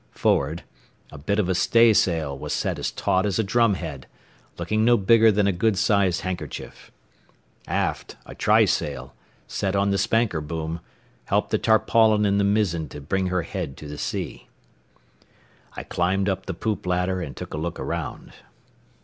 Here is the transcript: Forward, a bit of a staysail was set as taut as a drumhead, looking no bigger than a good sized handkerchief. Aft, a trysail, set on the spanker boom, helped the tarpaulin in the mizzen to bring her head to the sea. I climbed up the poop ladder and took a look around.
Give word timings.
Forward, 0.15 0.63
a 1.11 1.19
bit 1.19 1.37
of 1.37 1.47
a 1.47 1.53
staysail 1.53 2.35
was 2.35 2.53
set 2.53 2.79
as 2.79 2.89
taut 2.89 3.23
as 3.27 3.37
a 3.37 3.43
drumhead, 3.43 4.07
looking 4.57 4.83
no 4.83 4.97
bigger 4.97 5.31
than 5.31 5.45
a 5.45 5.51
good 5.51 5.77
sized 5.77 6.21
handkerchief. 6.21 6.91
Aft, 7.67 8.15
a 8.25 8.33
trysail, 8.33 9.13
set 9.45 9.75
on 9.75 9.91
the 9.91 9.99
spanker 9.99 10.41
boom, 10.41 10.79
helped 11.25 11.51
the 11.51 11.59
tarpaulin 11.59 12.25
in 12.25 12.39
the 12.39 12.43
mizzen 12.43 12.89
to 12.89 12.99
bring 12.99 13.27
her 13.27 13.43
head 13.43 13.77
to 13.77 13.87
the 13.87 13.99
sea. 13.99 14.47
I 15.73 15.83
climbed 15.83 16.27
up 16.27 16.47
the 16.47 16.55
poop 16.55 16.87
ladder 16.87 17.21
and 17.21 17.37
took 17.37 17.53
a 17.53 17.57
look 17.57 17.79
around. 17.79 18.33